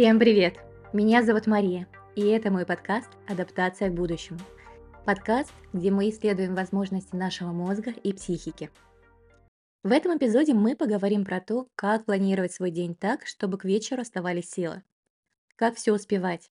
[0.00, 0.54] Всем привет!
[0.94, 4.38] Меня зовут Мария, и это мой подкаст «Адаптация к будущему».
[5.04, 8.70] Подкаст, где мы исследуем возможности нашего мозга и психики.
[9.82, 14.00] В этом эпизоде мы поговорим про то, как планировать свой день так, чтобы к вечеру
[14.00, 14.82] оставались силы.
[15.56, 16.50] Как все успевать.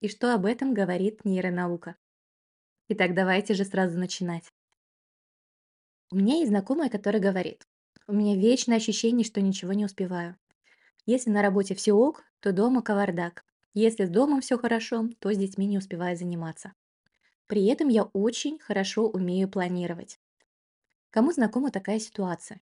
[0.00, 1.94] И что об этом говорит нейронаука.
[2.88, 4.52] Итак, давайте же сразу начинать.
[6.10, 7.64] У меня есть знакомая, которая говорит,
[8.08, 10.34] у меня вечное ощущение, что ничего не успеваю.
[11.06, 13.44] Если на работе все ок, то дома кавардак.
[13.74, 16.74] Если с домом все хорошо, то с детьми не успеваю заниматься.
[17.46, 20.20] При этом я очень хорошо умею планировать.
[21.10, 22.60] Кому знакома такая ситуация?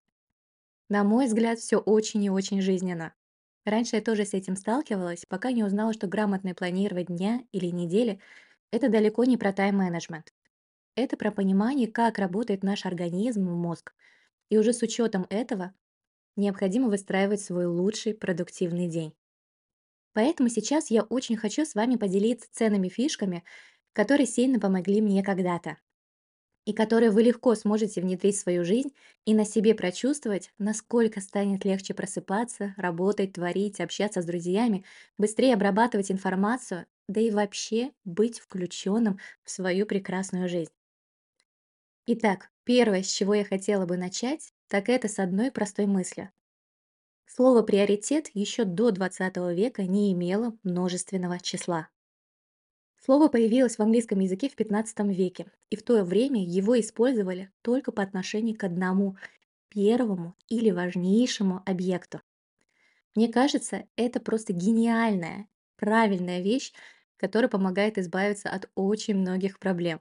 [0.89, 3.15] На мой взгляд, все очень и очень жизненно.
[3.65, 8.21] Раньше я тоже с этим сталкивалась, пока не узнала, что грамотное планировать дня или недели–
[8.73, 10.35] это далеко не про тайм-менеджмент.
[10.97, 13.95] Это про понимание, как работает наш организм и мозг.
[14.51, 15.75] И уже с учетом этого
[16.37, 19.15] необходимо выстраивать свой лучший продуктивный день.
[20.17, 23.45] Поэтому сейчас я очень хочу с вами поделиться ценными фишками,
[23.95, 25.79] которые сильно помогли мне когда-то,
[26.67, 28.91] и которые вы легко сможете внедрить в свою жизнь
[29.25, 34.85] и на себе прочувствовать, насколько станет легче просыпаться, работать, творить, общаться с друзьями,
[35.19, 40.73] быстрее обрабатывать информацию, да и вообще быть включенным в свою прекрасную жизнь.
[42.07, 46.33] Итак, первое, с чего я хотела бы начать, так это с одной простой мысли.
[47.27, 51.89] Слово «приоритет» еще до 20 века не имело множественного числа.
[52.99, 57.93] Слово появилось в английском языке в 15 веке, и в то время его использовали только
[57.93, 59.17] по отношению к одному
[59.69, 62.23] первому или важнейшему объекту.
[63.15, 66.73] Мне кажется, это просто гениальная, правильная вещь,
[67.17, 70.01] которая помогает избавиться от очень многих проблем.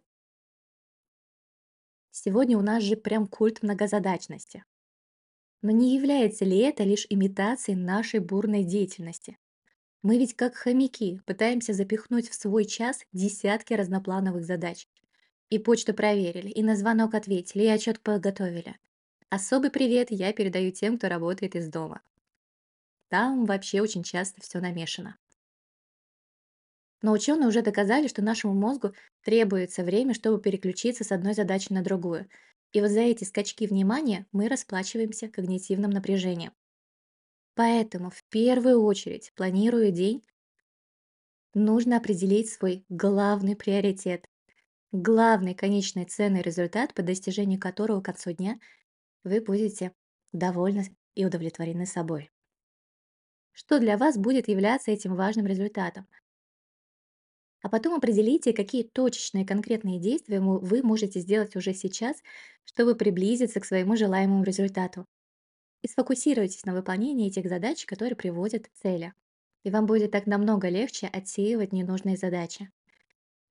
[2.09, 4.63] Сегодня у нас же прям культ многозадачности.
[5.65, 9.39] Но не является ли это лишь имитацией нашей бурной деятельности?
[10.03, 14.87] Мы ведь как хомяки пытаемся запихнуть в свой час десятки разноплановых задач.
[15.49, 18.77] И почту проверили, и на звонок ответили, и отчет подготовили.
[19.31, 22.03] Особый привет я передаю тем, кто работает из дома.
[23.09, 25.17] Там вообще очень часто все намешано.
[27.01, 31.81] Но ученые уже доказали, что нашему мозгу требуется время, чтобы переключиться с одной задачи на
[31.81, 32.29] другую.
[32.75, 36.51] И вот за эти скачки внимания мы расплачиваемся когнитивным напряжением.
[37.53, 40.25] Поэтому в первую очередь, планируя день,
[41.53, 44.25] нужно определить свой главный приоритет,
[44.91, 48.59] главный конечный ценный результат, по достижению которого к концу дня
[49.23, 49.93] вы будете
[50.33, 52.29] довольны и удовлетворены собой.
[53.53, 56.09] Что для вас будет являться этим важным результатом?
[57.65, 62.15] А потом определите, какие точечные конкретные действия вы можете сделать уже сейчас,
[62.63, 65.07] чтобы приблизиться к своему желаемому результату.
[65.81, 69.13] И сфокусируйтесь на выполнении этих задач, которые приводят к цели.
[69.63, 72.69] И вам будет так намного легче отсеивать ненужные задачи.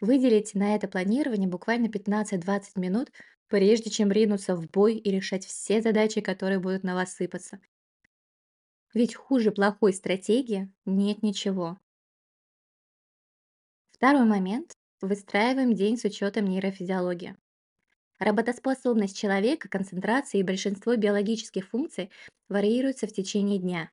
[0.01, 3.11] Выделите на это планирование буквально 15-20 минут,
[3.49, 7.59] прежде чем ринуться в бой и решать все задачи, которые будут на вас сыпаться.
[8.95, 11.79] Ведь хуже плохой стратегии нет ничего.
[14.05, 14.75] Второй момент.
[15.01, 17.39] Выстраиваем день с учетом нейрофизиологии.
[18.19, 22.11] Работоспособность человека, концентрация и большинство биологических функций
[22.51, 23.91] варьируются в течение дня.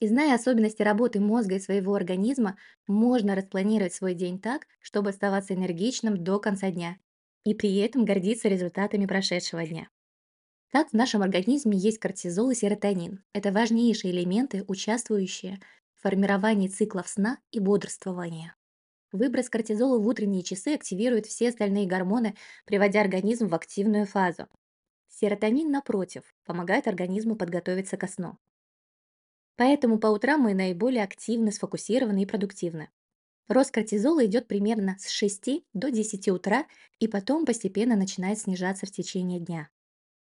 [0.00, 5.54] И зная особенности работы мозга и своего организма, можно распланировать свой день так, чтобы оставаться
[5.54, 6.98] энергичным до конца дня
[7.42, 9.88] и при этом гордиться результатами прошедшего дня.
[10.70, 13.24] Так в нашем организме есть кортизол и серотонин.
[13.32, 15.58] Это важнейшие элементы, участвующие
[15.94, 18.54] в формировании циклов сна и бодрствования.
[19.16, 24.46] Выброс кортизола в утренние часы активирует все остальные гормоны, приводя организм в активную фазу.
[25.08, 28.36] Серотонин, напротив, помогает организму подготовиться ко сну.
[29.56, 32.90] Поэтому по утрам мы наиболее активны, сфокусированы и продуктивны.
[33.48, 36.66] Рост кортизола идет примерно с 6 до 10 утра
[36.98, 39.70] и потом постепенно начинает снижаться в течение дня.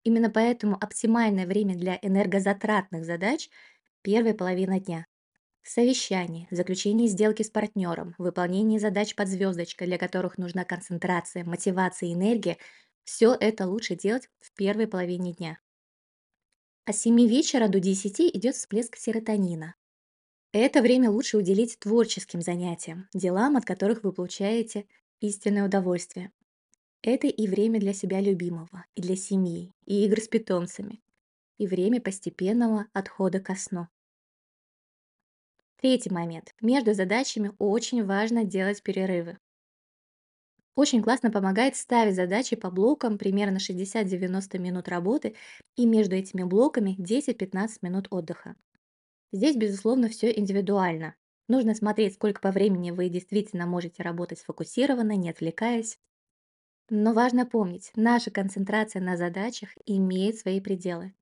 [0.03, 3.49] Именно поэтому оптимальное время для энергозатратных задач–
[4.01, 5.05] первая половина дня.
[5.63, 12.13] Совещание, заключение сделки с партнером, выполнение задач под звездочкой, для которых нужна концентрация, мотивация и
[12.13, 12.57] энергия,
[13.03, 15.59] все это лучше делать в первой половине дня.
[16.85, 19.75] А с 7 вечера до 10 идет всплеск серотонина.
[20.53, 24.87] Это время лучше уделить творческим занятиям, делам, от которых вы получаете
[25.19, 26.31] истинное удовольствие.
[27.03, 31.01] Это и время для себя любимого, и для семьи, и игр с питомцами,
[31.57, 33.87] и время постепенного отхода ко сну.
[35.81, 36.53] Третий момент.
[36.61, 39.39] Между задачами очень важно делать перерывы.
[40.75, 45.35] Очень классно помогает ставить задачи по блокам примерно 60-90 минут работы
[45.75, 48.55] и между этими блоками 10-15 минут отдыха.
[49.31, 51.15] Здесь, безусловно, все индивидуально.
[51.47, 55.97] Нужно смотреть, сколько по времени вы действительно можете работать сфокусированно, не отвлекаясь.
[56.89, 61.15] Но важно помнить, наша концентрация на задачах имеет свои пределы.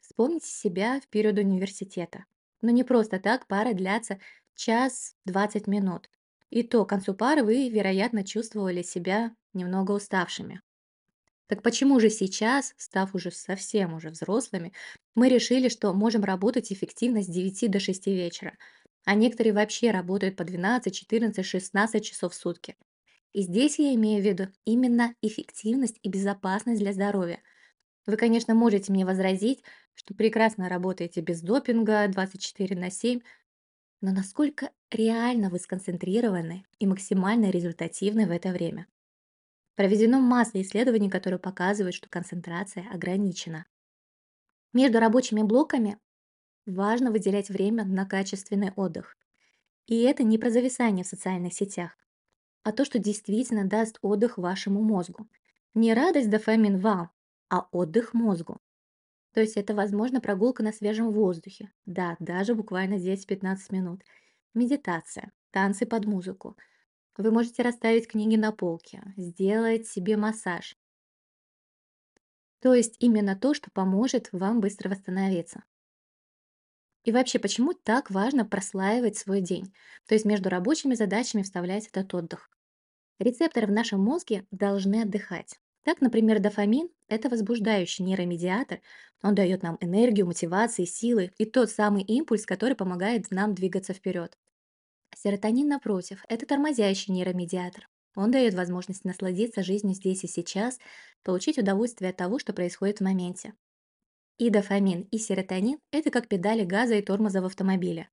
[0.00, 2.24] Вспомните себя в период университета.
[2.66, 4.18] Но не просто так пары длятся
[4.56, 6.10] час 20 минут.
[6.50, 10.62] И то к концу пары вы, вероятно, чувствовали себя немного уставшими.
[11.46, 14.72] Так почему же сейчас, став уже совсем уже взрослыми,
[15.14, 18.58] мы решили, что можем работать эффективно с девяти до шести вечера,
[19.04, 22.74] а некоторые вообще работают по 12, 14, 16 часов в сутки?
[23.32, 27.40] И здесь я имею в виду именно эффективность и безопасность для здоровья.
[28.06, 29.62] Вы, конечно, можете мне возразить,
[29.94, 33.20] что прекрасно работаете без допинга 24 на 7,
[34.02, 38.86] но насколько реально вы сконцентрированы и максимально результативны в это время?
[39.76, 43.66] Проведено масса исследований, которые показывают, что концентрация ограничена.
[44.72, 45.98] Между рабочими блоками
[46.66, 49.16] важно выделять время на качественный отдых.
[49.86, 51.96] И это не про зависание в социальных сетях,
[52.64, 55.28] а то, что действительно даст отдых вашему мозгу.
[55.74, 57.10] Не радость, дофамин, вау,
[57.48, 58.60] а отдых мозгу.
[59.32, 61.70] То есть это, возможно, прогулка на свежем воздухе.
[61.84, 64.02] Да, даже буквально 10-15 минут.
[64.54, 66.56] Медитация, танцы под музыку.
[67.18, 70.76] Вы можете расставить книги на полке, сделать себе массаж.
[72.60, 75.64] То есть именно то, что поможет вам быстро восстановиться.
[77.04, 79.72] И вообще, почему так важно прослаивать свой день?
[80.06, 82.50] То есть между рабочими задачами вставлять этот отдых.
[83.18, 85.60] Рецепторы в нашем мозге должны отдыхать.
[85.86, 88.80] Так, например, дофамин– это возбуждающий нейромедиатор.
[89.22, 94.36] Он дает нам энергию, мотивации, силы и тот самый импульс, который помогает нам двигаться вперед.
[95.14, 97.88] Серотонин, напротив, это тормозящий нейромедиатор.
[98.16, 100.80] Он дает возможность насладиться жизнью здесь и сейчас,
[101.22, 103.54] получить удовольствие от того, что происходит в моменте.
[104.38, 108.10] И дофамин, и серотонин– это как педали газа и тормоза в автомобиле.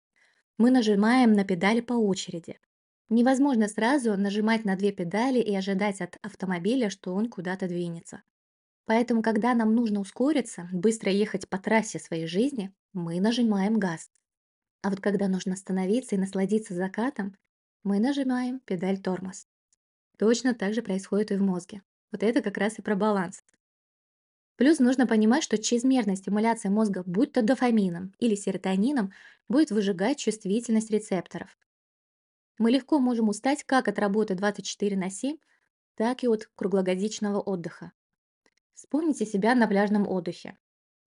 [0.59, 2.59] Мы нажимаем на педали по очереди.
[3.09, 8.23] Невозможно сразу нажимать на две педали и ожидать от автомобиля, что он куда-то двинется.
[8.85, 14.09] Поэтому, когда нам нужно ускориться, быстро ехать по трассе своей жизни, мы нажимаем газ.
[14.81, 17.37] А вот когда нужно остановиться и насладиться закатом,
[17.83, 19.47] мы нажимаем педаль тормоз.
[20.17, 21.81] Точно так же происходит и в мозге.
[22.11, 23.43] Вот это как раз и про баланс.
[24.55, 29.11] Плюс нужно понимать, что чрезмерная стимуляция мозга, будь то дофамином или серотонином,
[29.49, 31.57] будет выжигать чувствительность рецепторов,
[32.57, 35.37] мы легко можем устать как от работы 24 на 7,
[35.95, 37.91] так и от круглогодичного отдыха.
[38.73, 40.57] Вспомните себя на пляжном отдыхе.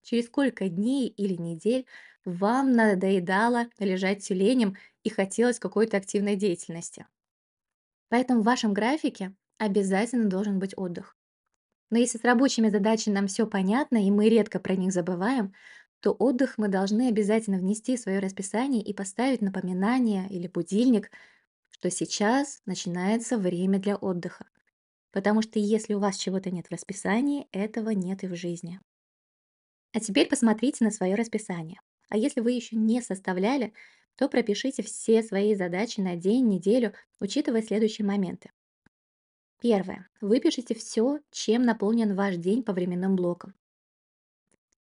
[0.03, 1.87] Через сколько дней или недель
[2.25, 7.07] вам надоедало лежать тюленем и хотелось какой-то активной деятельности.
[8.09, 11.17] Поэтому в вашем графике обязательно должен быть отдых.
[11.91, 15.53] Но если с рабочими задачами нам все понятно, и мы редко про них забываем,
[16.01, 21.11] то отдых мы должны обязательно внести в свое расписание и поставить напоминание или будильник–
[21.79, 24.47] что сейчас начинается время для отдыха.
[25.13, 28.81] Потому что если у вас чего-то нет в расписании, этого нет и в жизни.
[29.93, 31.79] А теперь посмотрите на свое расписание.
[32.09, 33.75] А если вы еще не составляли,
[34.17, 38.51] то пропишите все свои задачи на день, неделю, учитывая следующие моменты.
[39.61, 40.09] Первое.
[40.23, 43.55] Выпишите все, чем наполнен ваш день по временным блокам.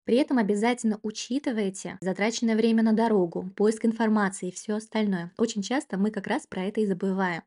[0.05, 5.31] При этом обязательно учитывайте затраченное время на дорогу, поиск информации и все остальное.
[5.37, 7.41] Очень часто мы как раз про это и забываем.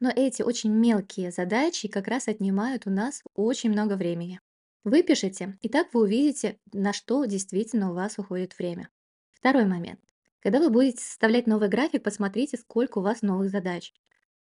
[0.00, 4.40] Но эти очень мелкие задачи как раз отнимают у нас очень много времени.
[4.82, 8.88] Выпишите, и так вы увидите, на что действительно у вас уходит время.
[9.30, 10.00] Второй момент.
[10.40, 13.92] Когда вы будете составлять новый график, посмотрите, сколько у вас новых задач.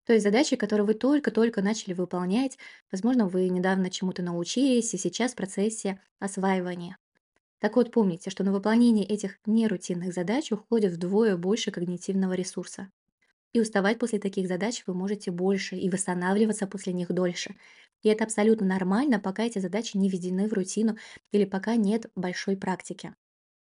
[0.05, 2.57] То есть задачи, которые вы только-только начали выполнять,
[2.93, 6.99] возможно, вы недавно чему-то научились и сейчас в процессе осваивания.
[7.62, 12.90] Так вот, помните, что на выполнение этих нерутинных задач уходит вдвое больше когнитивного ресурса.
[13.52, 17.54] И уставать после таких задач вы можете больше и восстанавливаться после них дольше.
[18.02, 20.97] И это абсолютно нормально, пока эти задачи не введены в рутину
[21.31, 23.14] или пока нет большой практики.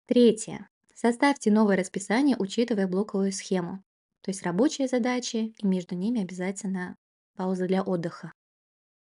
[0.06, 0.70] Третье.
[0.94, 3.84] Составьте новое расписание, учитывая блоковую схему.
[4.22, 6.96] То есть рабочие задачи, и между ними обязательно
[7.37, 8.32] пауза для отдыха.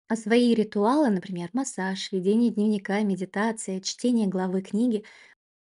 [0.08, 5.04] А свои ритуалы, например, массаж, ведение дневника, медитация, чтение главы книги,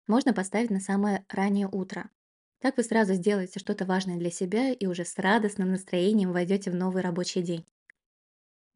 [0.07, 2.09] можно поставить на самое раннее утро.
[2.61, 6.75] Так вы сразу сделаете что-то важное для себя и уже с радостным настроением войдете в
[6.75, 7.65] новый рабочий день.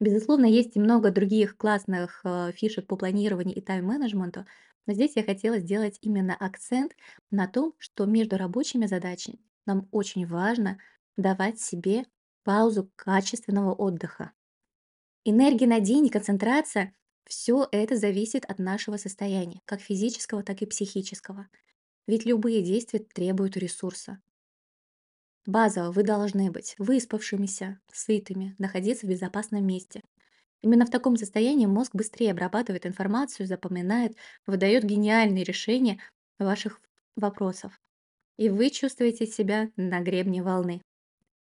[0.00, 4.46] Безусловно, есть и много других классных э, фишек по планированию и тайм-менеджменту,
[4.86, 6.92] но здесь я хотела сделать именно акцент
[7.30, 10.78] на том, что между рабочими задачами нам очень важно
[11.16, 12.04] давать себе
[12.44, 14.32] паузу качественного отдыха.
[15.24, 16.94] Энергия на день и концентрация–
[17.26, 21.48] все это зависит от нашего состояния, как физического, так и психического.
[22.06, 24.20] Ведь любые действия требуют ресурса.
[25.46, 30.02] Базово вы должны быть выспавшимися, сытыми, находиться в безопасном месте.
[30.62, 36.00] Именно в таком состоянии мозг быстрее обрабатывает информацию, запоминает, выдает гениальные решения
[36.38, 36.80] ваших
[37.16, 37.78] вопросов.
[38.38, 40.82] И вы чувствуете себя на гребне волны.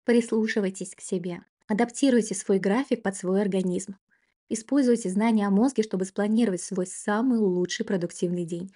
[0.04, 1.44] Прислушивайтесь к себе.
[1.66, 3.96] Адаптируйте свой график под свой организм.
[4.50, 8.70] Используйте знания о мозге, чтобы спланировать свой самый лучший продуктивный день.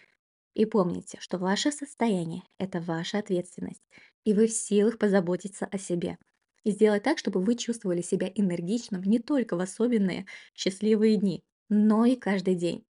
[0.55, 3.83] И помните, что ваше состояние– это ваша ответственность,
[4.25, 6.17] и вы в силах позаботиться о себе.
[6.65, 12.07] И сделать так, чтобы вы чувствовали себя энергичным не только в особенные счастливые дни, но
[12.07, 12.87] и каждый день.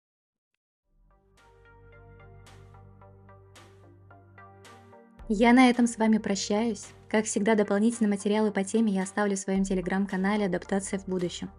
[5.30, 6.95] Я на этом с вами прощаюсь.
[7.10, 11.52] Как всегда, дополнительные материалы по теме я оставлю в своем телеграм-канале «Адаптация в будущем».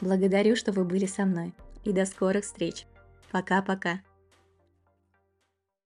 [0.00, 1.54] Благодарю, что вы были со мной.
[1.84, 2.86] И до скорых встреч.
[3.30, 4.00] Пока-пока.